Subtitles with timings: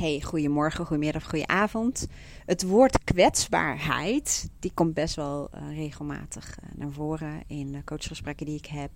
[0.00, 2.06] Hey, goedemorgen, goedemiddag, goedenavond.
[2.46, 8.46] Het woord kwetsbaarheid, die komt best wel uh, regelmatig uh, naar voren in de coachgesprekken
[8.46, 8.90] die ik heb.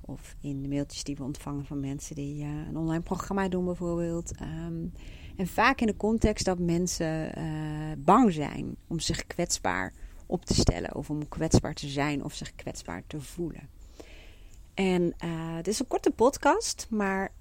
[0.00, 3.64] Of in de mailtjes die we ontvangen van mensen die uh, een online programma doen
[3.64, 4.32] bijvoorbeeld.
[4.40, 4.92] Um,
[5.36, 7.32] en vaak in de context dat mensen
[7.98, 9.92] bang zijn om zich kwetsbaar
[10.26, 10.94] op te stellen.
[10.94, 13.68] Of om kwetsbaar te zijn of zich kwetsbaar te voelen.
[14.74, 15.14] En
[15.56, 17.32] het is een korte podcast, maar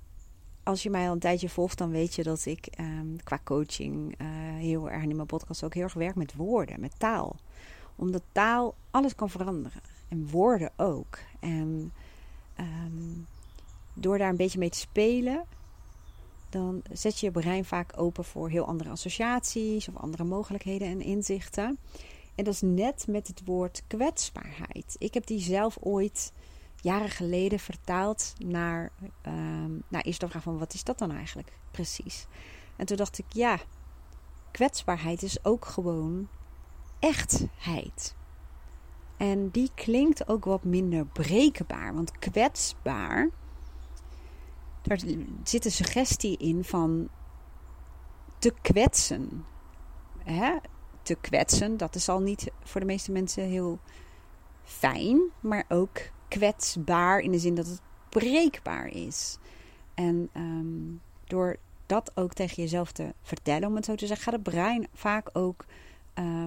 [0.70, 4.22] als je mij al een tijdje volgt, dan weet je dat ik um, qua coaching
[4.22, 7.36] uh, heel erg in mijn podcast ook heel erg werk met woorden, met taal.
[7.96, 9.82] Omdat taal alles kan veranderen.
[10.08, 11.20] En woorden ook.
[11.40, 11.94] En
[12.60, 13.28] um,
[13.94, 15.46] door daar een beetje mee te spelen,
[16.50, 21.02] dan zet je je brein vaak open voor heel andere associaties of andere mogelijkheden en
[21.02, 21.80] inzichten.
[22.36, 24.96] En dat is net met het woord kwetsbaarheid.
[24.98, 26.32] Ik heb die zelf ooit
[26.82, 28.92] jaren geleden vertaald naar,
[29.28, 32.28] um, naar eerst de vraag van wat is dat dan eigenlijk precies?
[32.76, 33.60] En toen dacht ik, ja,
[34.52, 36.28] kwetsbaarheid is ook gewoon
[37.00, 38.16] echtheid.
[39.18, 43.30] En die klinkt ook wat minder breekbaar, want kwetsbaar,
[44.82, 45.00] daar
[45.44, 47.10] zit een suggestie in van
[48.38, 49.46] te kwetsen.
[50.18, 50.56] Hè?
[51.02, 53.80] Te kwetsen, dat is al niet voor de meeste mensen heel
[54.64, 59.38] fijn, maar ook kwetsbaar in de zin dat het breekbaar is.
[59.94, 64.44] En um, door dat ook tegen jezelf te vertellen, om het zo te zeggen, gaat
[64.44, 65.66] het brein vaak ook
[66.20, 66.46] uh,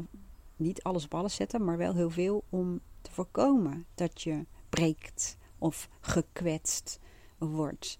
[0.56, 5.36] niet alles op alles zetten, maar wel heel veel om te voorkomen dat je breekt
[5.58, 6.98] of gekwetst
[7.38, 7.98] wordt.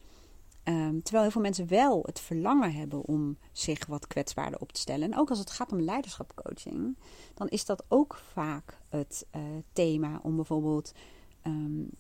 [0.65, 4.81] Um, terwijl heel veel mensen wel het verlangen hebben om zich wat kwetsbaarder op te
[4.81, 5.13] stellen.
[5.13, 6.97] En ook als het gaat om leiderschapcoaching,
[7.35, 10.93] dan is dat ook vaak het uh, thema om bijvoorbeeld
[11.47, 11.91] Um,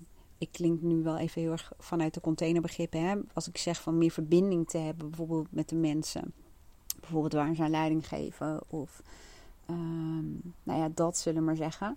[0.42, 3.04] ik klink nu wel even heel erg vanuit de containerbegrippen.
[3.04, 3.16] Hè?
[3.32, 6.32] Als ik zeg van meer verbinding te hebben, bijvoorbeeld met de mensen.
[7.00, 8.60] Bijvoorbeeld waar ze aan leiding geven.
[8.68, 9.02] Of
[9.70, 11.96] um, nou ja, dat zullen we maar zeggen.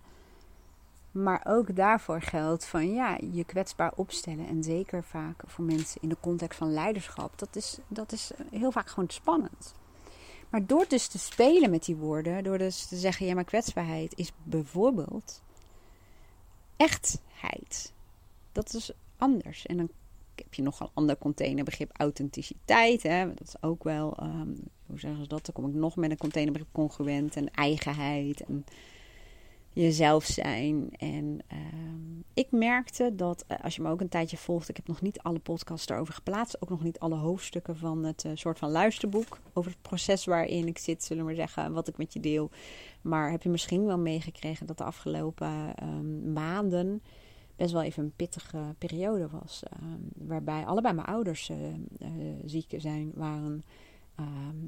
[1.11, 4.47] Maar ook daarvoor geldt van ja, je kwetsbaar opstellen.
[4.47, 7.39] En zeker vaak voor mensen in de context van leiderschap.
[7.39, 9.73] Dat is, dat is heel vaak gewoon spannend.
[10.50, 12.44] Maar door dus te spelen met die woorden.
[12.44, 15.41] Door dus te zeggen, ja maar kwetsbaarheid is bijvoorbeeld
[16.78, 17.94] echtheid.
[18.52, 19.66] Dat is anders.
[19.66, 19.90] En dan
[20.36, 23.03] heb je nog een ander containerbegrip, authenticiteit.
[23.03, 23.28] Hè?
[23.34, 25.46] Dat is ook wel, um, hoe zeggen ze dat?
[25.46, 28.66] Dan kom ik nog met een containerbegrip congruent en eigenheid en
[29.75, 30.90] jezelf zijn.
[30.97, 34.88] En um, ik merkte dat, uh, als je me ook een tijdje volgt, ik heb
[34.88, 38.59] nog niet alle podcasts erover geplaatst, ook nog niet alle hoofdstukken van het uh, soort
[38.59, 42.14] van luisterboek over het proces waarin ik zit, zullen we maar zeggen, wat ik met
[42.14, 42.50] je deel.
[43.02, 47.02] Maar heb je misschien wel meegekregen dat de afgelopen um, maanden
[47.56, 49.64] best wel even een pittige periode was.
[49.81, 51.58] Um, waarbij allebei mijn ouders uh,
[52.46, 53.64] ziek zijn, waren.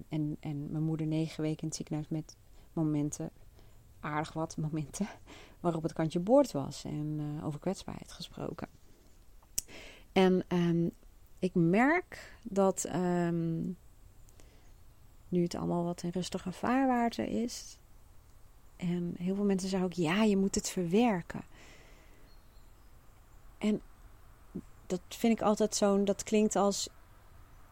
[0.09, 2.37] En, en mijn moeder negen weken in het ziekenhuis met
[2.73, 3.29] momenten,
[3.99, 5.07] aardig wat momenten,
[5.59, 6.83] waarop het kantje boord was.
[6.83, 8.67] En uh, over kwetsbaarheid gesproken.
[10.11, 10.45] En
[11.39, 12.89] ik merk dat
[15.29, 17.77] nu het allemaal wat in rustige vaarwater is,
[18.77, 21.41] en heel veel mensen zeggen ook, ja, je moet het verwerken.
[23.57, 23.81] En
[24.85, 26.89] dat vind ik altijd zo'n, dat klinkt als,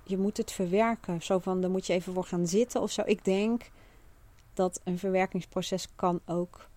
[0.04, 1.22] je moet het verwerken.
[1.22, 3.02] Zo van, daar moet je even voor gaan zitten of zo.
[3.06, 3.72] Ik denk
[4.56, 6.70] dat een verwerkingsproces kan ook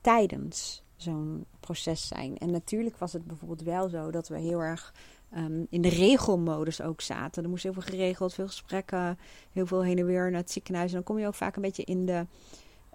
[0.00, 2.38] tijdens zo'n proces zijn.
[2.38, 4.94] En natuurlijk was het bijvoorbeeld wel zo dat we heel erg
[5.36, 7.42] um, in de regelmodus ook zaten.
[7.42, 9.18] Er moest heel veel geregeld, veel gesprekken,
[9.52, 10.88] heel veel heen en weer naar het ziekenhuis.
[10.88, 12.26] En dan kom je ook vaak een beetje in de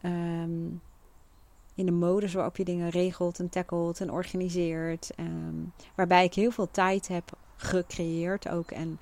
[0.03, 0.81] Um,
[1.75, 5.11] in de modus waarop je dingen regelt en tackelt en organiseert.
[5.19, 8.71] Um, waarbij ik heel veel tijd heb gecreëerd ook.
[8.71, 8.99] En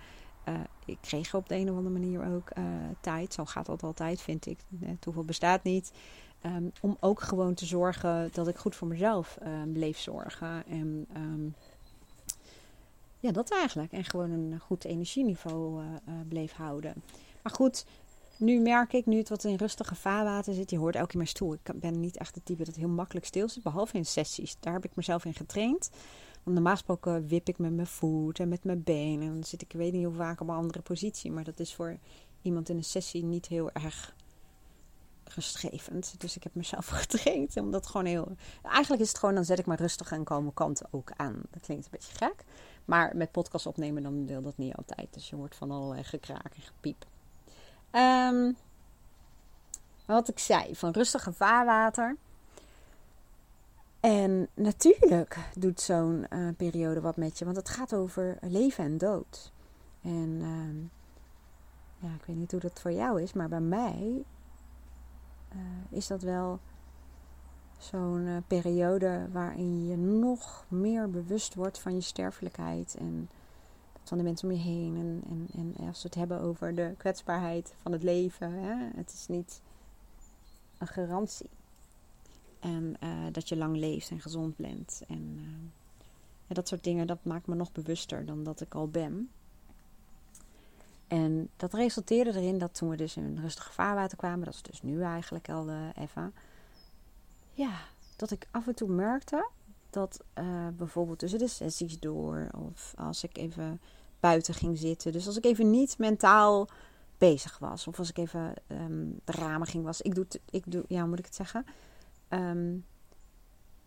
[0.50, 0.54] uh,
[0.86, 2.64] ik kreeg op de een of andere manier ook uh,
[3.02, 3.34] tijd.
[3.34, 4.58] Zo gaat dat altijd, vind ik.
[5.00, 5.92] Toeval bestaat niet.
[6.46, 9.38] Um, om ook gewoon te zorgen dat ik goed voor mezelf
[9.74, 10.66] bleef zorgen.
[10.68, 11.08] En
[13.20, 13.92] ja, dat eigenlijk.
[13.92, 15.84] En gewoon een goed energieniveau
[16.28, 16.94] bleef houden.
[17.42, 17.86] Maar goed,
[18.38, 21.30] nu merk ik, nu het wat in rustige vaarwater zit, je hoort elke keer mijn
[21.30, 21.54] stoel.
[21.54, 24.58] Ik ben niet echt het type dat heel makkelijk stil zit, behalve in sessies.
[24.60, 25.90] Daar heb ik mezelf in getraind.
[26.44, 29.28] Want normaal gesproken wip ik met mijn voet en met mijn benen.
[29.28, 31.32] En dan zit ik, weet niet hoe vaak op een andere positie.
[31.32, 31.98] Maar dat is voor
[32.42, 34.16] iemand in een sessie niet heel erg
[35.24, 36.16] gestrevend.
[36.18, 37.58] Dus ik heb mezelf getraind.
[37.58, 38.36] Omdat gewoon heel.
[38.64, 41.42] Eigenlijk is het gewoon, dan zet ik maar rustig en kalme kanten ook aan.
[41.50, 42.44] Dat klinkt een beetje gek.
[42.86, 45.14] Maar met podcast opnemen, dan wil dat niet altijd.
[45.14, 47.06] Dus je hoort van allerlei gekraak en gepiep.
[47.92, 48.58] Um,
[50.06, 52.18] wat ik zei, van rustige vaarwater.
[54.04, 58.98] En natuurlijk doet zo'n uh, periode wat met je, want het gaat over leven en
[58.98, 59.52] dood.
[60.02, 60.90] En uh,
[62.00, 64.24] ja, ik weet niet hoe dat voor jou is, maar bij mij
[65.56, 65.60] uh,
[65.90, 66.60] is dat wel
[67.78, 73.30] zo'n uh, periode waarin je nog meer bewust wordt van je sterfelijkheid en
[74.04, 74.96] van de mensen om je heen.
[74.98, 79.14] En, en, en als we het hebben over de kwetsbaarheid van het leven, hè, het
[79.14, 79.62] is niet
[80.78, 81.50] een garantie.
[82.64, 85.02] En uh, dat je lang leeft en gezond bent.
[85.08, 85.40] En
[86.48, 89.30] ja, dat soort dingen, dat maakt me nog bewuster dan dat ik al ben.
[91.08, 94.82] En dat resulteerde erin dat toen we dus in rustig vaarwater kwamen, dat is dus
[94.82, 96.34] nu eigenlijk al uh, even,
[97.54, 97.80] ja,
[98.16, 99.50] dat ik af en toe merkte
[99.90, 100.24] dat
[100.78, 103.82] bijvoorbeeld tussen de sessies door, of als ik even
[104.20, 106.68] buiten ging zitten, dus als ik even niet mentaal
[107.18, 110.84] bezig was, of als ik even um, de ramen ging was, ik doe, ik doe,
[110.88, 111.66] ja, moet ik het zeggen?
[112.34, 112.86] Um,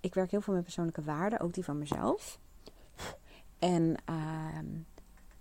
[0.01, 2.39] ik werk heel veel met persoonlijke waarden, ook die van mezelf.
[3.59, 3.97] En
[4.59, 4.87] um,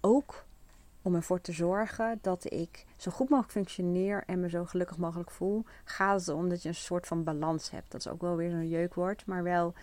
[0.02, 0.46] ook
[1.02, 5.31] om ervoor te zorgen dat ik zo goed mogelijk functioneer en me zo gelukkig mogelijk
[5.31, 7.92] voel, gaat het om dat je een soort van balans hebt.
[7.92, 9.74] Dat is ook wel weer zo'n jeukwoord, maar wel.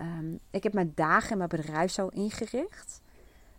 [0.00, 3.00] Um, ik heb mijn dagen en mijn bedrijf zo ingericht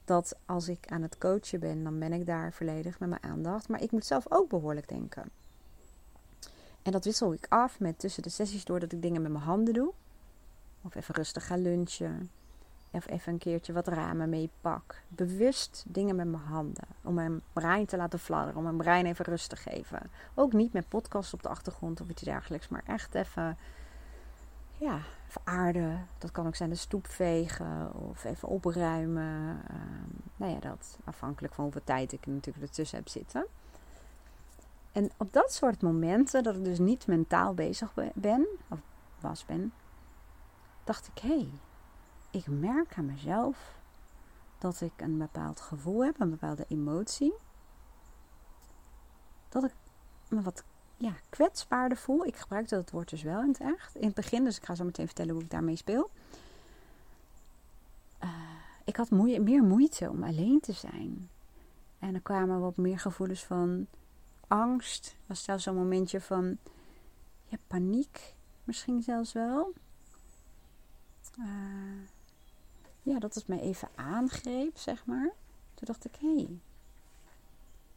[0.06, 3.68] dat als ik aan het coachen ben, dan ben ik daar volledig met mijn aandacht.
[3.68, 5.32] Maar ik moet zelf ook behoorlijk denken.
[6.86, 9.44] En dat wissel ik af met tussen de sessies door dat ik dingen met mijn
[9.44, 9.94] handen doe.
[10.82, 12.30] Of even rustig ga lunchen.
[12.92, 15.02] Of even een keertje wat ramen meepak.
[15.08, 16.88] Bewust dingen met mijn handen.
[17.02, 18.58] Om mijn brein te laten fladderen.
[18.58, 20.10] Om mijn brein even rust te geven.
[20.34, 22.68] Ook niet met podcast op de achtergrond of iets dergelijks.
[22.68, 23.58] Maar echt even,
[24.78, 26.08] ja, even aarden.
[26.18, 27.94] Dat kan ook zijn de stoep vegen.
[27.94, 29.62] Of even opruimen.
[29.72, 33.46] Um, nou ja, dat afhankelijk van hoeveel tijd ik natuurlijk ertussen heb zitten.
[34.96, 38.80] En op dat soort momenten, dat ik dus niet mentaal bezig ben, of
[39.20, 39.74] was ben,
[40.84, 41.50] dacht ik, hé, hey,
[42.32, 43.76] ik merk aan mezelf
[44.58, 47.34] dat ik een bepaald gevoel heb, een bepaalde emotie.
[49.50, 49.74] Dat ik
[50.28, 50.64] me wat
[50.98, 52.26] ja, kwetsbaarder voel.
[52.26, 53.96] Ik gebruik dat woord dus wel in het echt.
[53.96, 56.10] In het begin, dus ik ga zo meteen vertellen hoe ik daarmee speel.
[58.24, 58.30] Uh,
[58.84, 61.30] ik had meer moeite om alleen te zijn.
[62.00, 63.88] En er kwamen wat meer gevoelens van
[64.48, 65.16] angst.
[65.26, 66.58] was zelfs zo'n momentje van
[67.46, 68.34] ja, paniek.
[68.64, 69.74] Misschien zelfs wel.
[71.40, 72.08] Uh,
[73.02, 75.32] ja, dat het mij even aangreep, zeg maar.
[75.74, 76.60] Toen dacht ik, hé, hey,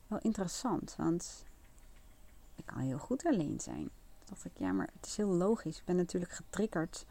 [0.06, 1.44] wel interessant, want
[2.54, 3.90] ik kan heel goed alleen zijn.
[4.18, 5.78] Toen dacht ik, ja, maar het is heel logisch.
[5.78, 7.06] Ik ben natuurlijk getriggerd.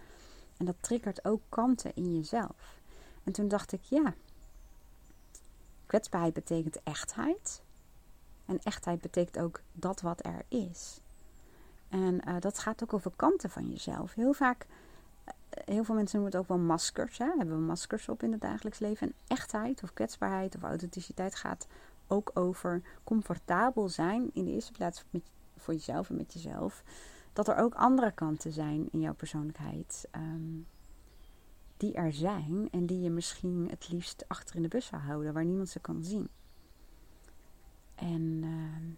[0.57, 2.79] En dat triggert ook kanten in jezelf.
[3.23, 4.13] En toen dacht ik, ja,
[5.85, 7.61] kwetsbaarheid betekent echtheid.
[8.47, 11.01] En echtheid betekent ook dat wat er is.
[11.89, 14.13] En uh, dat gaat ook over kanten van jezelf.
[14.13, 14.67] Heel vaak
[15.65, 17.17] heel veel mensen noemen het ook wel maskers.
[17.17, 17.25] Hè?
[17.37, 19.07] Hebben we maskers op in het dagelijks leven.
[19.07, 21.67] En echtheid of kwetsbaarheid of authenticiteit gaat
[22.07, 24.29] ook over comfortabel zijn.
[24.33, 25.23] In de eerste plaats met,
[25.57, 26.83] voor jezelf en met jezelf.
[27.33, 30.07] Dat er ook andere kanten zijn in jouw persoonlijkheid.
[30.15, 30.67] Um,
[31.77, 35.33] die er zijn en die je misschien het liefst achter in de bus zou houden.
[35.33, 36.29] Waar niemand ze kan zien.
[37.97, 38.95] En uh,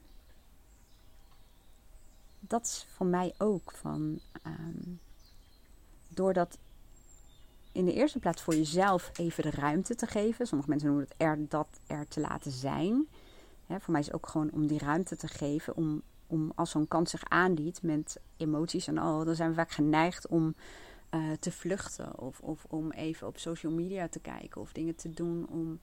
[2.39, 4.19] dat is voor mij ook van...
[4.45, 4.99] Um,
[6.07, 6.33] door
[7.71, 10.47] in de eerste plaats voor jezelf even de ruimte te geven.
[10.47, 13.07] Sommige mensen noemen het er, dat er te laten zijn.
[13.67, 15.75] voor mij is het ook gewoon om die ruimte te geven.
[15.75, 19.71] Om, om als zo'n kans zich aandient met emoties en al, dan zijn we vaak
[19.71, 20.55] geneigd om
[21.11, 22.19] uh, te vluchten.
[22.19, 25.79] Of, of om even op social media te kijken of dingen te doen om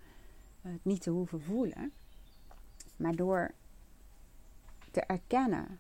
[0.61, 1.93] het niet te hoeven voelen.
[2.97, 3.51] Maar door
[4.91, 5.79] te erkennen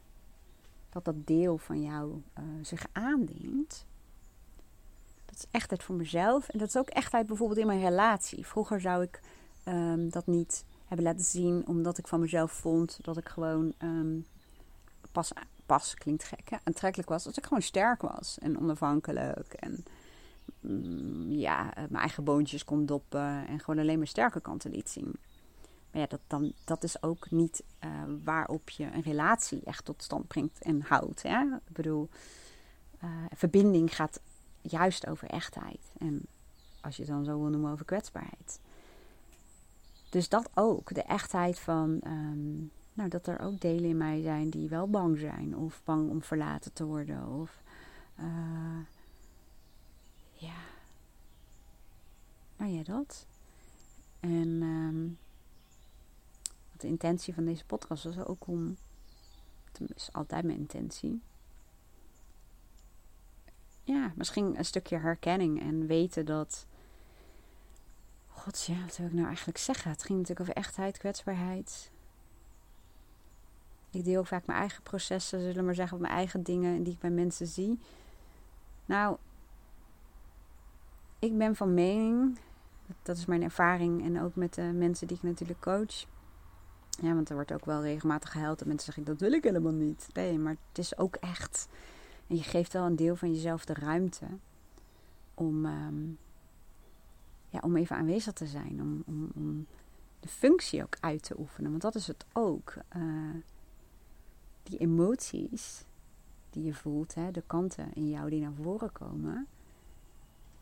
[0.90, 3.86] dat dat deel van jou uh, zich aandient,
[5.24, 6.48] dat is echtheid voor mezelf.
[6.48, 8.46] En dat is ook echtheid bijvoorbeeld in mijn relatie.
[8.46, 9.20] Vroeger zou ik
[9.68, 14.26] um, dat niet hebben laten zien, omdat ik van mezelf vond dat ik gewoon um,
[15.12, 15.32] pas,
[15.66, 16.56] pas klinkt gek, hè?
[16.64, 17.24] aantrekkelijk was.
[17.24, 19.52] Dat ik gewoon sterk was en onafhankelijk.
[19.52, 19.84] En
[20.60, 25.14] mm, ja, mijn eigen boontjes kon doppen en gewoon alleen mijn sterke kanten liet zien.
[25.96, 27.90] Maar ja, dat, dan, dat is ook niet uh,
[28.24, 31.22] waarop je een relatie echt tot stand brengt en houdt.
[31.22, 31.42] Hè?
[31.42, 32.08] Ik bedoel,
[33.04, 34.20] uh, verbinding gaat
[34.60, 35.92] juist over echtheid.
[35.98, 36.26] En
[36.80, 38.60] als je het dan zo wil noemen over kwetsbaarheid.
[40.10, 44.50] Dus dat ook, de echtheid van, um, nou, dat er ook delen in mij zijn
[44.50, 45.56] die wel bang zijn.
[45.56, 47.26] Of bang om verlaten te worden.
[47.28, 47.62] Of,
[48.18, 48.86] uh,
[50.32, 50.58] ja,
[52.56, 53.26] nou ja, dat.
[54.20, 55.18] En um,
[56.80, 58.76] de intentie van deze podcast was ook om,
[59.72, 61.22] het is altijd mijn intentie,
[63.86, 66.66] ja, misschien een stukje herkenning en weten dat.
[68.28, 69.90] God, ja, wat wil ik nou eigenlijk zeggen?
[69.90, 71.90] Het ging natuurlijk over echtheid, kwetsbaarheid.
[73.90, 76.92] Ik deel ook vaak mijn eigen processen, zullen we maar zeggen, mijn eigen dingen die
[76.92, 77.78] ik bij mensen zie.
[78.86, 79.16] Nou,
[81.18, 82.38] ik ben van mening,
[83.02, 86.06] dat is mijn ervaring en ook met de mensen die ik natuurlijk coach.
[87.00, 89.72] Ja, want er wordt ook wel regelmatig gehuild en mensen zeggen dat wil ik helemaal
[89.72, 90.08] niet.
[90.12, 91.68] Nee, maar het is ook echt.
[92.26, 94.26] En je geeft wel een deel van jezelf de ruimte
[95.34, 96.04] om, ehm,
[97.48, 98.80] ja, om even aanwezig te zijn.
[98.80, 99.66] Om, om, om,
[100.20, 101.70] de functie ook uit te oefenen.
[101.70, 102.74] Want dat is het ook.
[102.96, 103.34] Uh,
[104.62, 105.84] die emoties
[106.50, 109.46] die je voelt, hè, de kanten in jou die naar voren komen,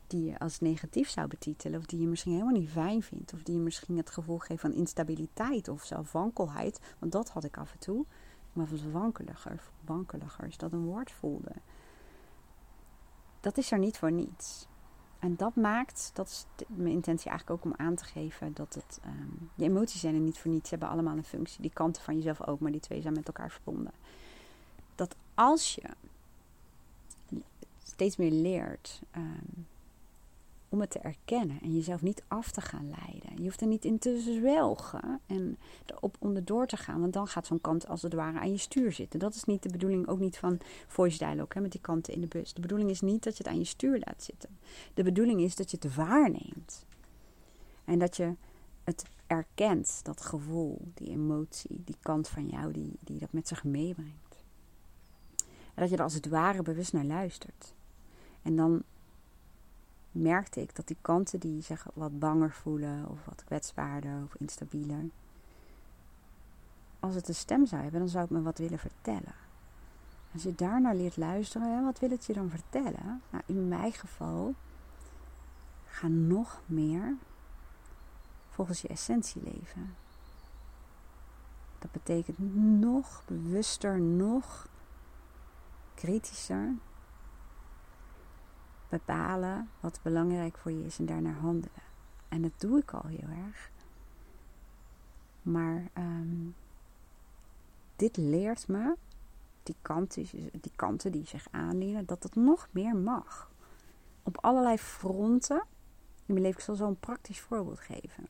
[0.06, 3.42] die je als negatief zou betitelen, of die je misschien helemaal niet fijn vindt, of
[3.42, 7.56] die je misschien het gevoel geeft van instabiliteit of zelf wankelheid, want dat had ik
[7.56, 8.04] af en toe.
[8.52, 11.52] Maar was wankeliger, wankeliger, is dat een woord voelde.
[13.40, 14.66] Dat is er niet voor niets.
[15.18, 19.00] En dat maakt, dat is mijn intentie eigenlijk ook om aan te geven dat het,
[19.06, 21.62] um, je emoties zijn er niet voor niets, ze hebben allemaal een functie.
[21.62, 23.92] Die kanten van jezelf ook, maar die twee zijn met elkaar verbonden.
[24.94, 25.88] Dat als je
[27.82, 29.66] steeds meer leert um,
[30.74, 33.36] om het te erkennen en jezelf niet af te gaan leiden.
[33.36, 37.46] Je hoeft er niet in te zwelgen en erop onderdoor te gaan, want dan gaat
[37.46, 39.18] zo'n kant als het ware aan je stuur zitten.
[39.18, 42.20] Dat is niet de bedoeling, ook niet van voice dialogue, hè, met die kanten in
[42.20, 42.54] de bus.
[42.54, 44.48] De bedoeling is niet dat je het aan je stuur laat zitten.
[44.94, 46.86] De bedoeling is dat je het waarneemt.
[47.84, 48.34] En dat je
[48.84, 53.64] het erkent, dat gevoel, die emotie, die kant van jou die, die dat met zich
[53.64, 54.44] meebrengt.
[55.74, 57.74] En dat je er als het ware bewust naar luistert.
[58.42, 58.82] En dan
[60.14, 65.04] merkte ik dat die kanten die zich wat banger voelen of wat kwetsbaarder of instabieler,
[67.00, 69.34] als het een stem zou hebben, dan zou het me wat willen vertellen.
[70.32, 73.22] Als je daarnaar leert luisteren, wat wil het je dan vertellen?
[73.30, 74.54] Nou, in mijn geval,
[75.86, 77.16] ga nog meer
[78.48, 79.94] volgens je essentie leven.
[81.78, 82.38] Dat betekent
[82.80, 84.68] nog bewuster, nog
[85.94, 86.74] kritischer
[88.98, 91.82] bepalen wat belangrijk voor je is en daarnaar handelen.
[92.28, 93.70] En dat doe ik al heel erg.
[95.42, 96.54] Maar um,
[97.96, 98.96] dit leert me,
[99.62, 100.26] die kanten,
[100.60, 103.50] die kanten die zich aandienen, dat het nog meer mag.
[104.22, 105.62] Op allerlei fronten.
[106.26, 108.26] In mijn leven, ik zal zo een praktisch voorbeeld geven.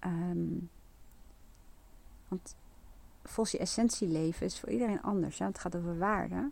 [0.00, 0.70] Um,
[2.28, 2.56] want
[3.22, 5.38] volgens je essentie leven is voor iedereen anders.
[5.38, 5.46] Ja?
[5.46, 6.50] Het gaat over waarde.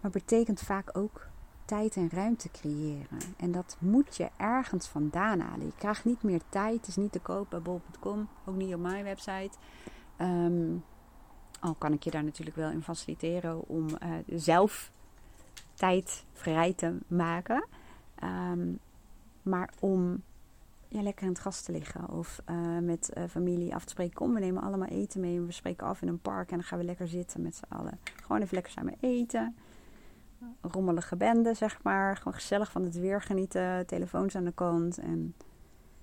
[0.00, 1.26] Maar betekent vaak ook
[1.70, 3.18] tijd en ruimte creëren.
[3.36, 5.66] En dat moet je ergens vandaan halen.
[5.66, 6.76] Je krijgt niet meer tijd.
[6.76, 8.28] Het is niet te koop bij bol.com.
[8.44, 9.50] Ook niet op mijn website.
[10.20, 10.84] Um,
[11.60, 14.90] al kan ik je daar natuurlijk wel in faciliteren om uh, zelf
[15.74, 17.66] tijd vrij te maken.
[18.22, 18.78] Um,
[19.42, 20.22] maar om
[20.88, 22.08] ja, lekker in het gas te liggen.
[22.08, 24.14] Of uh, met uh, familie af te spreken.
[24.14, 25.40] Kom, we nemen allemaal eten mee.
[25.40, 26.50] We spreken af in een park.
[26.50, 27.98] En dan gaan we lekker zitten met z'n allen.
[28.22, 29.54] Gewoon even lekker samen eten
[30.60, 32.16] rommelige bende, zeg maar.
[32.16, 35.34] Gewoon gezellig van het weer genieten, telefoons aan de kant en een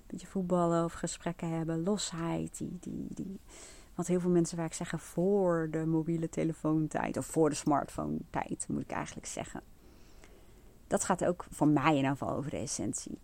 [0.06, 1.82] beetje voetballen of gesprekken hebben.
[1.82, 3.40] Losheid, die, die, die,
[3.94, 8.66] wat heel veel mensen vaak zeggen voor de mobiele telefoontijd of voor de smartphone tijd,
[8.68, 9.62] moet ik eigenlijk zeggen.
[10.86, 13.18] Dat gaat ook voor mij in ieder geval over de essentie.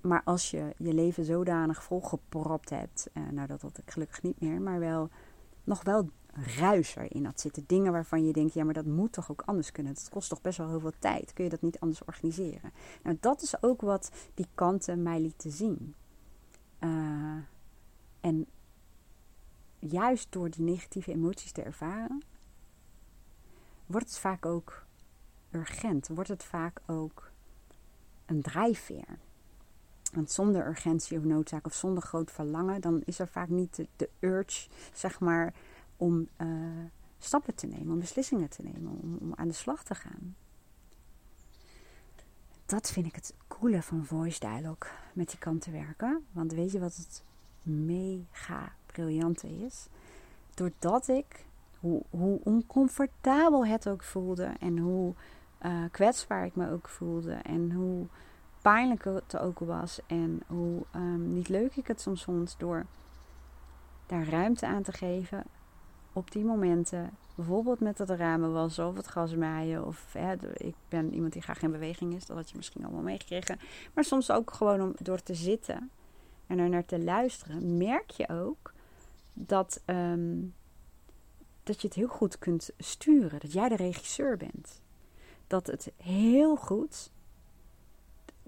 [0.00, 4.40] Maar als je je leven zodanig volgepropt hebt, eh, nou dat had ik gelukkig niet
[4.40, 5.10] meer, maar wel
[5.64, 7.64] nog wel ruis erin had zitten.
[7.66, 9.92] Dingen waarvan je denkt, ja, maar dat moet toch ook anders kunnen.
[9.92, 11.32] Het kost toch best wel heel veel tijd.
[11.32, 12.72] Kun je dat niet anders organiseren?
[13.02, 15.94] Nou, dat is ook wat die kanten mij lieten zien.
[16.80, 17.36] Uh,
[18.20, 18.46] en
[19.78, 22.22] juist door die negatieve emoties te ervaren,
[23.86, 24.84] wordt het vaak ook
[25.50, 26.08] urgent.
[26.08, 27.30] Wordt het vaak ook
[28.26, 29.18] een drijfveer.
[30.12, 33.88] Want zonder urgentie of noodzaak of zonder groot verlangen, dan is er vaak niet de,
[33.96, 35.54] de urge, zeg maar,
[36.02, 36.48] om uh,
[37.18, 40.36] stappen te nemen, om beslissingen te nemen, om, aan de slag te gaan.
[42.66, 46.24] Dat vind ik het coole van voice dialogue met die kant te werken.
[46.32, 47.22] Want weet je wat het
[47.62, 49.86] mega briljante is?
[50.54, 51.44] Doordat ik,
[51.80, 55.14] hoe, hoe oncomfortabel het ook voelde en hoe
[55.62, 58.06] uh, kwetsbaar ik me ook voelde en hoe
[58.62, 62.86] pijnlijk het ook was en hoe um, niet leuk ik het soms vond door
[64.06, 65.44] daar ruimte aan te geven,
[66.12, 69.86] op die momenten, bijvoorbeeld met het ramen wassen of het gasmaaien.
[69.86, 73.02] Of hè, ik ben iemand die graag in beweging is, dat had je misschien allemaal
[73.02, 73.58] meegekregen.
[73.94, 75.90] Maar soms ook gewoon om door te zitten
[76.46, 78.72] en er naar te luisteren, merk je ook
[79.32, 80.54] dat, um,
[81.62, 83.40] dat je het heel goed kunt sturen.
[83.40, 84.82] Dat jij de regisseur bent.
[85.46, 87.10] Dat het heel goed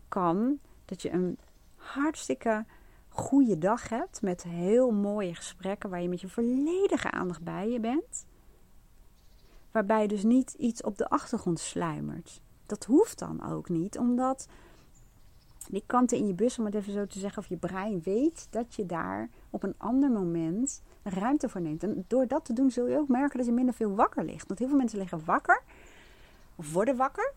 [0.08, 1.38] kan dat je een
[1.76, 2.64] hartstikke
[3.16, 7.80] goede dag hebt met heel mooie gesprekken waar je met je volledige aandacht bij je
[7.80, 8.26] bent.
[9.70, 12.40] Waarbij dus niet iets op de achtergrond sluimert.
[12.66, 14.48] Dat hoeft dan ook niet, omdat
[15.68, 18.46] die kanten in je bus, om het even zo te zeggen, of je brein weet
[18.50, 21.82] dat je daar op een ander moment ruimte voor neemt.
[21.82, 24.46] En door dat te doen zul je ook merken dat je minder veel wakker ligt.
[24.46, 25.62] Want heel veel mensen liggen wakker,
[26.54, 27.34] of worden wakker,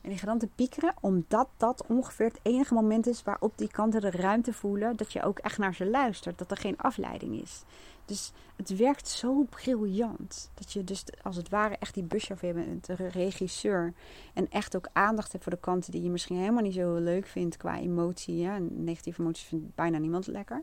[0.00, 3.70] en die gaan dan te piekeren, omdat dat ongeveer het enige moment is waarop die
[3.70, 7.42] kanten de ruimte voelen dat je ook echt naar ze luistert, dat er geen afleiding
[7.42, 7.62] is.
[8.04, 10.50] Dus het werkt zo briljant.
[10.54, 13.94] Dat je dus als het ware echt die buschauffeur bent, de regisseur.
[14.34, 17.26] En echt ook aandacht hebt voor de kanten die je misschien helemaal niet zo leuk
[17.26, 18.36] vindt qua emotie.
[18.36, 18.58] Ja?
[18.58, 20.62] Negatieve emoties vindt bijna niemand lekker.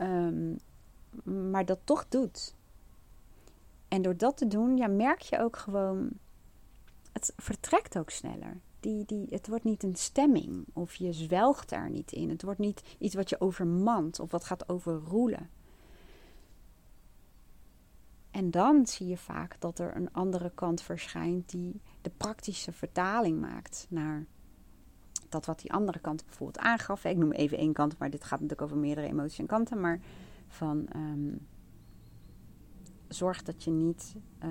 [0.00, 0.58] Um,
[1.22, 2.54] maar dat toch doet.
[3.88, 6.10] En door dat te doen, ja, merk je ook gewoon
[7.12, 8.60] het vertrekt ook sneller.
[8.80, 12.30] Die, die, het wordt niet een stemming of je zwelgt daar niet in.
[12.30, 15.50] Het wordt niet iets wat je overmand of wat gaat overroelen.
[18.30, 23.40] En dan zie je vaak dat er een andere kant verschijnt die de praktische vertaling
[23.40, 24.26] maakt naar
[25.28, 27.04] dat wat die andere kant bijvoorbeeld aangaf.
[27.04, 29.80] Ik noem even één kant, maar dit gaat natuurlijk over meerdere emoties en kanten.
[29.80, 30.00] Maar
[30.48, 31.46] van um,
[33.08, 34.14] zorg dat je niet
[34.44, 34.50] uh,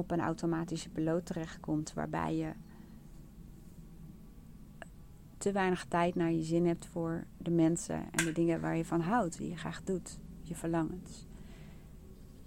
[0.00, 2.52] op een automatische piloot terechtkomt waarbij je
[5.38, 8.84] te weinig tijd naar je zin hebt voor de mensen en de dingen waar je
[8.84, 11.26] van houdt, die je graag doet, je verlangens.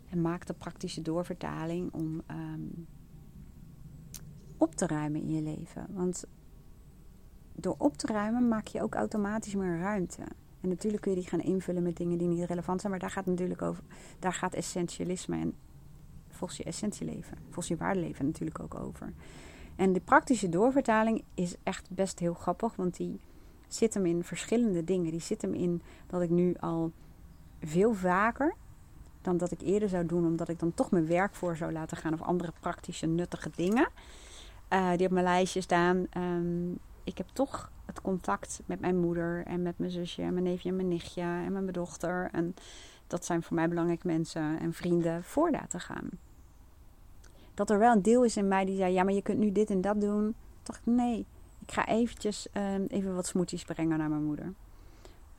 [0.09, 2.87] En maak de praktische doorvertaling om um,
[4.57, 5.87] op te ruimen in je leven.
[5.89, 6.25] Want
[7.55, 10.21] door op te ruimen maak je ook automatisch meer ruimte.
[10.61, 13.11] En natuurlijk kun je die gaan invullen met dingen die niet relevant zijn, maar daar
[13.11, 13.83] gaat natuurlijk over,
[14.19, 15.55] daar gaat essentialisme en
[16.33, 19.13] volgens je essentieleven, volgens je waardeleven natuurlijk ook over.
[19.75, 23.19] En de praktische doorvertaling is echt best heel grappig, want die
[23.67, 25.11] zit hem in verschillende dingen.
[25.11, 26.91] Die zit hem in dat ik nu al
[27.61, 28.55] veel vaker
[29.21, 31.97] dan dat ik eerder zou doen, omdat ik dan toch mijn werk voor zou laten
[31.97, 33.89] gaan of andere praktische nuttige dingen
[34.73, 36.07] uh, die op mijn lijstje staan.
[36.17, 40.45] Um, ik heb toch het contact met mijn moeder en met mijn zusje en mijn
[40.45, 42.29] neefje en mijn nichtje en met mijn dochter.
[42.31, 42.55] En
[43.13, 46.09] dat zijn voor mij belangrijke mensen en vrienden voor laten gaan.
[47.53, 49.51] Dat er wel een deel is in mij die zei: Ja, maar je kunt nu
[49.51, 50.35] dit en dat doen.
[50.63, 51.25] Dacht ik: Nee,
[51.59, 54.53] ik ga eventjes uh, even wat smoothies brengen naar mijn moeder.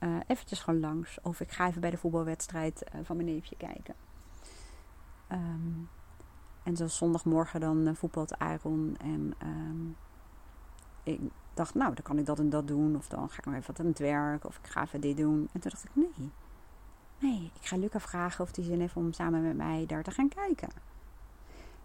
[0.00, 1.18] Uh, eventjes gewoon langs.
[1.22, 3.94] Of ik ga even bij de voetbalwedstrijd uh, van mijn neefje kijken.
[5.32, 5.88] Um,
[6.62, 8.96] en zo zondagmorgen dan uh, voetbalt Aaron.
[9.00, 9.96] En um,
[11.02, 11.20] ik
[11.54, 12.96] dacht, nou, dan kan ik dat en dat doen.
[12.96, 14.44] Of dan ga ik nog even wat aan het werk.
[14.44, 15.48] Of ik ga even dit doen.
[15.52, 16.32] En toen dacht ik, nee.
[17.18, 20.10] Nee, ik ga Luca vragen of hij zin heeft om samen met mij daar te
[20.10, 20.68] gaan kijken.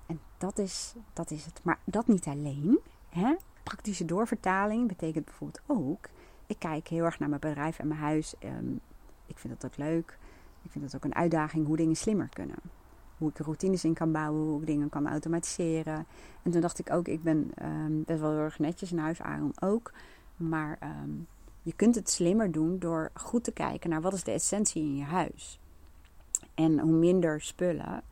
[0.05, 1.59] En dat is, dat is het.
[1.63, 2.79] Maar dat niet alleen.
[3.09, 3.35] Hè?
[3.63, 6.09] Praktische doorvertaling betekent bijvoorbeeld ook...
[6.45, 8.35] Ik kijk heel erg naar mijn bedrijf en mijn huis.
[8.43, 8.79] Um,
[9.25, 10.17] ik vind dat ook leuk.
[10.61, 12.55] Ik vind het ook een uitdaging hoe dingen slimmer kunnen.
[13.17, 16.05] Hoe ik routines in kan bouwen, hoe ik dingen kan automatiseren.
[16.43, 19.21] En toen dacht ik ook, ik ben um, best wel heel erg netjes in huis,
[19.21, 19.91] Aaron ook.
[20.35, 21.27] Maar um,
[21.61, 24.95] je kunt het slimmer doen door goed te kijken naar wat is de essentie in
[24.95, 25.59] je huis.
[26.53, 28.03] En hoe minder spullen,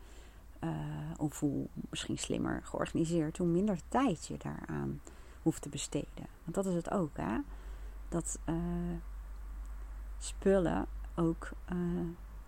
[0.63, 0.69] uh,
[1.17, 5.01] of hoe misschien slimmer georganiseerd, hoe minder tijd je daaraan
[5.41, 6.27] hoeft te besteden.
[6.43, 7.37] Want dat is het ook, hè?
[8.09, 8.55] Dat uh,
[10.17, 11.77] spullen ook uh,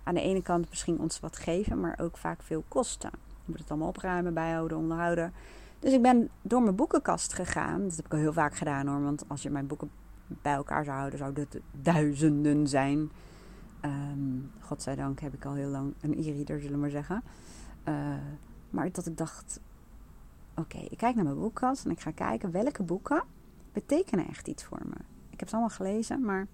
[0.03, 3.12] aan de ene kant misschien ons wat geven, maar ook vaak veel kosten.
[3.13, 5.33] Je moet het allemaal opruimen, bijhouden, onderhouden.
[5.79, 7.83] Dus ik ben door mijn boekenkast gegaan.
[7.83, 9.03] Dat heb ik al heel vaak gedaan hoor.
[9.03, 9.91] Want als je mijn boeken
[10.41, 13.11] bij elkaar zou houden, zouden het duizenden zijn.
[13.81, 17.23] Um, godzijdank heb ik al heel lang een e-reader, zullen we maar zeggen.
[17.87, 18.15] Uh,
[18.69, 19.59] maar dat ik dacht,
[20.55, 23.23] oké, ik kijk naar mijn boekenkast en ik ga kijken welke boeken
[23.73, 24.95] betekenen echt iets voor me.
[25.29, 26.47] Ik heb ze allemaal gelezen, maar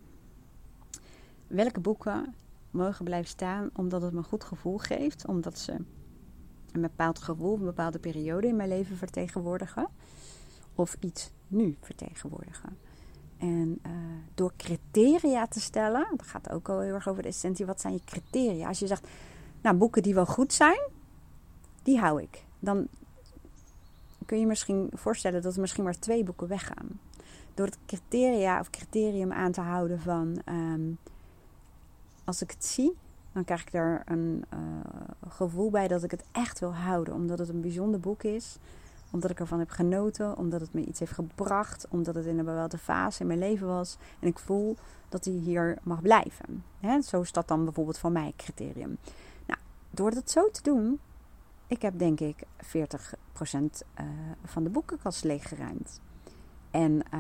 [1.48, 2.34] welke boeken
[2.72, 5.74] mogen blijven staan omdat het me een goed gevoel geeft, omdat ze
[6.72, 9.88] een bepaald gevoel, een bepaalde periode in mijn leven vertegenwoordigen
[10.76, 12.78] of iets nu vertegenwoordigen.
[13.46, 13.92] En uh,
[14.34, 17.94] door criteria te stellen, dat gaat ook al heel erg over de essentie, wat zijn
[17.94, 18.68] je criteria?
[18.68, 19.08] Als je zegt,
[19.62, 20.80] nou boeken die wel goed zijn,
[21.84, 22.44] die hou ik.
[22.60, 22.88] Dan
[24.26, 27.00] kun je misschien voorstellen dat er misschien maar twee boeken weggaan.
[27.54, 30.98] Door het criteria of criterium aan te houden van um,
[32.24, 32.96] als ik het zie,
[33.32, 34.60] dan krijg ik daar een uh,
[35.28, 37.14] gevoel bij dat ik het echt wil houden.
[37.14, 38.58] Omdat het een bijzonder boek is.
[39.16, 40.38] Omdat ik ervan heb genoten.
[40.38, 41.88] Omdat het me iets heeft gebracht.
[41.90, 43.98] Omdat het in een bepaalde fase in mijn leven was.
[44.20, 44.76] En ik voel
[45.10, 46.64] dat hij hier mag blijven.
[46.80, 47.02] Hè?
[47.02, 48.98] Zo is dat dan bijvoorbeeld van mij criterium.
[49.46, 51.00] Nou, door dat zo te doen.
[51.68, 54.06] Ik heb denk ik 40% uh,
[54.44, 56.00] van de boekenkast leeggeruimd.
[56.72, 57.20] En uh,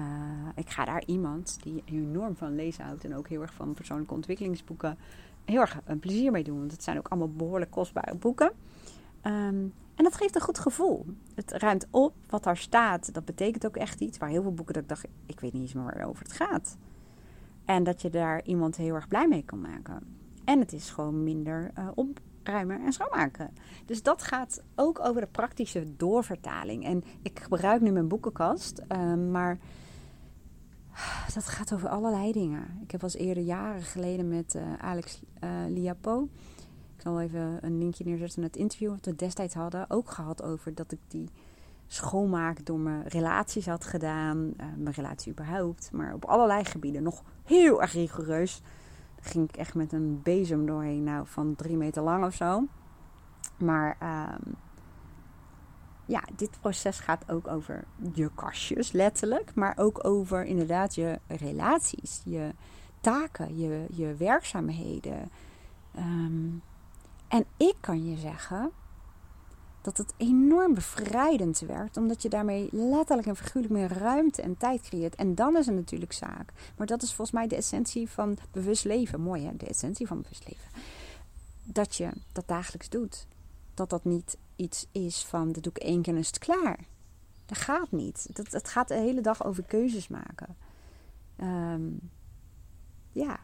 [0.55, 4.13] ik ga daar iemand die enorm van lezen houdt en ook heel erg van persoonlijke
[4.13, 4.97] ontwikkelingsboeken,
[5.45, 6.59] heel erg een plezier mee doen.
[6.59, 8.51] Want het zijn ook allemaal behoorlijk kostbare boeken.
[9.23, 11.05] Um, en dat geeft een goed gevoel.
[11.35, 13.13] Het ruimt op wat daar staat.
[13.13, 14.17] Dat betekent ook echt iets.
[14.17, 16.77] Waar heel veel boeken dat ik dacht, ik weet niet eens meer waarover het gaat.
[17.65, 20.17] En dat je daar iemand heel erg blij mee kan maken.
[20.43, 23.53] En het is gewoon minder uh, opruimen en schoonmaken.
[23.85, 26.85] Dus dat gaat ook over de praktische doorvertaling.
[26.85, 29.57] En ik gebruik nu mijn boekenkast, uh, maar
[31.33, 32.79] dat gaat over allerlei dingen.
[32.83, 35.21] Ik heb als eerder jaren geleden met uh, Alex
[35.67, 36.29] Liapo
[37.05, 39.89] zal even een linkje neerzetten naar het interview wat we destijds hadden.
[39.89, 41.29] Ook gehad over dat ik die
[41.87, 44.37] schoonmaak door mijn relaties had gedaan.
[44.37, 45.89] Uh, mijn relatie überhaupt.
[45.91, 48.61] Maar op allerlei gebieden nog heel erg rigoureus.
[49.21, 51.03] Ging ik echt met een bezem doorheen.
[51.03, 52.63] Nou, van drie meter lang of zo.
[53.57, 54.53] Maar uh,
[56.05, 59.55] ja, dit proces gaat ook over je kastjes, letterlijk.
[59.55, 62.21] Maar ook over inderdaad je relaties.
[62.25, 62.51] Je
[63.01, 65.29] taken, je, je werkzaamheden.
[65.97, 66.61] Um,
[67.35, 68.71] en ik kan je zeggen
[69.81, 74.81] dat het enorm bevrijdend werkt, omdat je daarmee letterlijk en figuurlijk meer ruimte en tijd
[74.81, 75.15] creëert.
[75.15, 76.53] En dan is het natuurlijk zaak.
[76.77, 79.21] Maar dat is volgens mij de essentie van bewust leven.
[79.21, 80.69] Mooi hè, de essentie van bewust leven.
[81.63, 83.27] Dat je dat dagelijks doet.
[83.73, 86.79] Dat dat niet iets is van, dat doe ik één keer en is het klaar.
[87.45, 88.35] Dat gaat niet.
[88.35, 90.57] Dat, het gaat de hele dag over keuzes maken.
[91.37, 92.11] Um,
[93.11, 93.39] ja.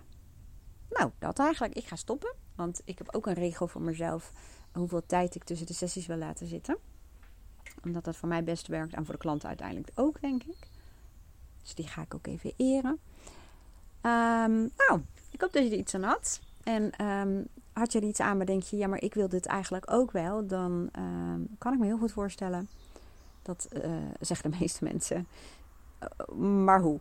[0.90, 1.76] Nou, dat eigenlijk.
[1.76, 2.34] Ik ga stoppen.
[2.62, 4.32] Want ik heb ook een regel voor mezelf
[4.72, 6.78] hoeveel tijd ik tussen de sessies wil laten zitten.
[7.84, 10.68] Omdat dat voor mij best werkt en voor de klanten uiteindelijk ook, denk ik.
[11.62, 13.00] Dus die ga ik ook even eren.
[14.02, 16.40] Um, nou, ik hoop dat je er iets aan had.
[16.64, 19.46] En um, had je er iets aan, maar denk je, ja, maar ik wil dit
[19.46, 20.48] eigenlijk ook wel.
[20.48, 22.70] Dan um, kan ik me heel goed voorstellen.
[23.42, 25.28] Dat uh, zeggen de meeste mensen.
[26.04, 27.00] Uh, maar hoe?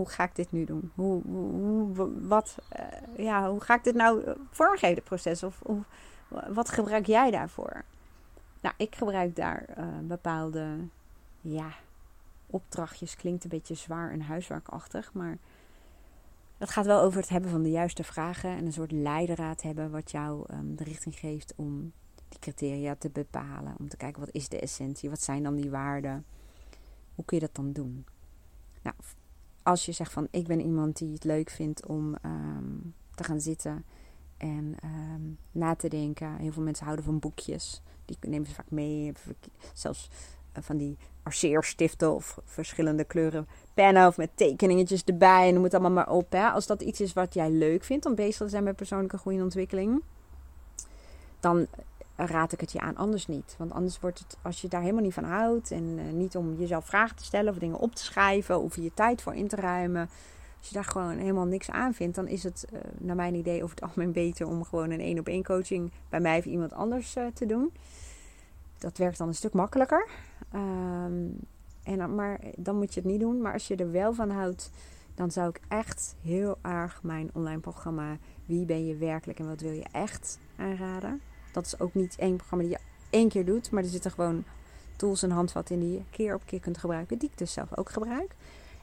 [0.00, 0.92] Hoe ga ik dit nu doen?
[0.94, 5.42] Hoe, hoe, wat, uh, ja, hoe ga ik dit nou eh, vormgeven, proces?
[5.42, 5.82] Of hoe,
[6.48, 7.84] wat gebruik jij daarvoor?
[8.60, 10.76] Nou, ik gebruik daar uh, bepaalde,
[11.40, 11.72] ja,
[12.46, 13.16] opdrachtjes.
[13.16, 15.38] Klinkt een beetje zwaar en huiswerkachtig, maar
[16.58, 19.90] het gaat wel over het hebben van de juiste vragen en een soort leidraad hebben
[19.90, 21.92] wat jou um, de richting geeft om
[22.28, 23.74] die criteria te bepalen.
[23.78, 26.24] Om te kijken wat is de essentie, wat zijn dan die waarden,
[27.14, 28.04] hoe kun je dat dan doen?
[28.82, 28.96] Nou,
[29.62, 33.40] als je zegt van ik ben iemand die het leuk vindt om um, te gaan
[33.40, 33.84] zitten
[34.36, 36.36] en um, na te denken.
[36.36, 37.82] Heel veel mensen houden van boekjes.
[38.04, 39.12] Die nemen ze vaak mee.
[39.74, 40.10] Zelfs
[40.56, 45.48] uh, van die arceerstiften of verschillende kleuren pennen of met tekeningetjes erbij.
[45.48, 46.32] En moet allemaal maar op.
[46.32, 46.48] Hè.
[46.48, 49.36] Als dat iets is wat jij leuk vindt om bezig te zijn met persoonlijke groei
[49.36, 50.02] en ontwikkeling.
[51.40, 51.66] Dan
[52.26, 52.96] raad ik het je aan.
[52.96, 53.54] Anders niet.
[53.58, 55.70] Want anders wordt het, als je daar helemaal niet van houdt.
[55.70, 58.60] En uh, niet om jezelf vragen te stellen of dingen op te schrijven.
[58.60, 60.08] Of je tijd voor in te ruimen.
[60.58, 62.16] Als je daar gewoon helemaal niks aan vindt.
[62.16, 65.18] Dan is het uh, naar mijn idee over het algemeen beter om gewoon een één
[65.18, 67.72] op één coaching bij mij of iemand anders uh, te doen.
[68.78, 70.08] Dat werkt dan een stuk makkelijker.
[70.54, 71.36] Um,
[71.82, 73.40] en, maar dan moet je het niet doen.
[73.40, 74.70] Maar als je er wel van houdt.
[75.14, 79.60] Dan zou ik echt heel erg mijn online programma Wie ben je werkelijk en wat
[79.60, 81.20] wil je echt aanraden.
[81.52, 83.70] Dat is ook niet één programma die je één keer doet.
[83.70, 84.44] Maar er zitten gewoon
[84.96, 87.18] tools en handvatten in die je keer op keer kunt gebruiken.
[87.18, 88.34] Die ik dus zelf ook gebruik.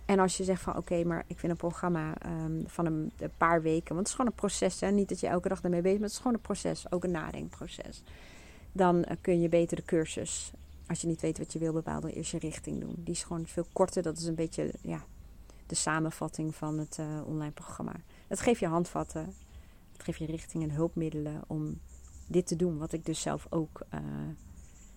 [0.05, 3.61] En als je zegt van oké, maar ik vind een programma um, van een, paar
[3.61, 3.95] weken.
[3.95, 4.81] Want het is gewoon een proces.
[4.81, 4.91] Hè?
[4.91, 6.11] Niet dat je elke dag ermee bezig bent.
[6.11, 6.91] Het is gewoon een proces.
[6.91, 8.03] Ook een nadenkproces.
[8.71, 10.51] Dan uh, kun je beter de cursus.
[10.87, 12.95] Als je niet weet wat je wil bepalen, eerst je richting doen.
[12.97, 14.03] Die is gewoon veel korter.
[14.03, 15.03] Dat is een beetje ja,
[15.65, 17.93] de samenvatting van het uh, online programma.
[18.27, 19.33] Het geeft je handvatten.
[19.93, 21.79] Het geeft je richting en hulpmiddelen om
[22.27, 22.77] dit te doen.
[22.77, 23.99] Wat ik dus zelf ook uh,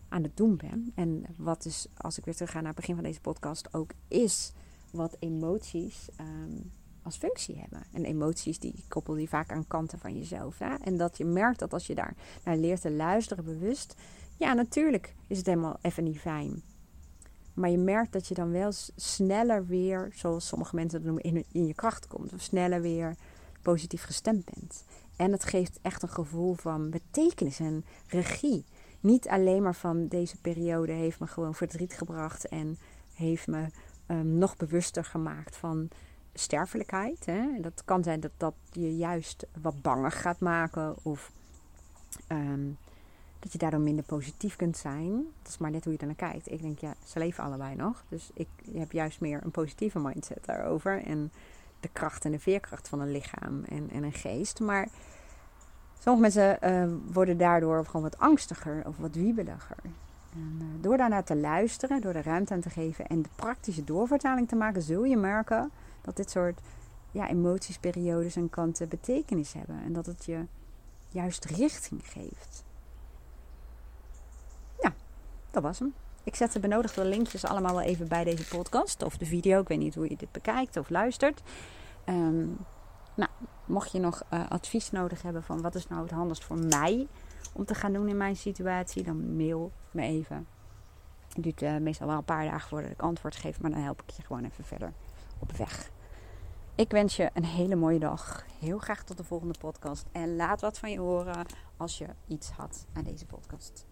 [0.08, 0.92] aan het doen ben.
[0.94, 3.90] En wat dus, als ik weer terug ga naar het begin van deze podcast, ook
[4.08, 4.52] is
[4.90, 6.70] wat emoties um,
[7.02, 7.82] als functie hebben.
[7.92, 10.58] En emoties die koppel je vaak aan kanten van jezelf.
[10.58, 10.74] Hè?
[10.74, 12.14] En dat je merkt dat als je daar
[12.44, 13.94] naar leert te luisteren bewust.
[14.36, 16.62] Ja, natuurlijk is het helemaal even niet fijn.
[17.54, 21.44] Maar je merkt dat je dan wel sneller weer, zoals sommige mensen dat noemen, in,
[21.52, 22.32] in je kracht komt.
[22.32, 23.16] Of sneller weer
[23.62, 24.84] positief gestemd bent.
[25.20, 28.64] En het geeft echt een gevoel van betekenis en regie.
[29.00, 32.78] Niet alleen maar van deze periode heeft me gewoon verdriet gebracht en
[33.14, 33.66] heeft me
[34.06, 35.88] um, nog bewuster gemaakt van
[36.34, 37.26] sterfelijkheid.
[37.26, 37.60] Hè?
[37.60, 41.32] Dat kan zijn dat dat je juist wat banger gaat maken of
[42.28, 42.76] um,
[43.38, 45.12] dat je daardoor minder positief kunt zijn.
[45.42, 46.50] Dat is maar net hoe je naar kijkt.
[46.50, 48.04] Ik denk, ja, ze leven allebei nog.
[48.08, 51.02] Dus ik heb juist meer een positieve mindset daarover.
[51.02, 51.32] En
[51.80, 54.60] de kracht en de veerkracht van een lichaam en, en een geest.
[54.60, 54.88] Maar
[55.98, 59.76] sommige mensen uh, worden daardoor gewoon wat angstiger of wat wiebeliger.
[60.32, 63.84] En uh, door daarnaar te luisteren, door de ruimte aan te geven en de praktische
[63.84, 66.60] doorvertaling te maken, zul je merken dat dit soort
[67.10, 69.82] ja, emoties, periodes en kanten betekenis hebben.
[69.84, 70.44] En dat het je
[71.08, 72.64] juist richting geeft.
[74.80, 74.92] Ja,
[75.50, 75.94] dat was hem.
[76.24, 79.60] Ik zet de benodigde linkjes allemaal wel even bij deze podcast of de video.
[79.60, 81.42] Ik weet niet hoe je dit bekijkt of luistert.
[82.08, 82.58] Um,
[83.14, 83.30] nou,
[83.64, 87.06] mocht je nog uh, advies nodig hebben van wat is nou het handigst voor mij
[87.52, 90.46] om te gaan doen in mijn situatie, dan mail me even.
[91.28, 94.02] Het duurt uh, meestal wel een paar dagen voordat ik antwoord geef, maar dan help
[94.02, 94.92] ik je gewoon even verder
[95.38, 95.90] op weg.
[96.74, 98.44] Ik wens je een hele mooie dag.
[98.58, 100.06] Heel graag tot de volgende podcast.
[100.12, 103.86] En laat wat van je horen als je iets had aan deze podcast.